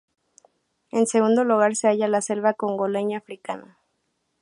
[0.89, 3.77] En segundo lugar se halla la selva congoleña africana.